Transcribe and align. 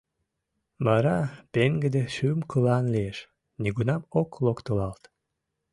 Вара 0.85 1.17
пеҥгыде 1.53 2.03
шӱм-кылан 2.15 2.85
лиеш, 2.93 3.17
нигунам 3.61 4.01
ок 4.21 4.29
локтылалт... 4.45 5.03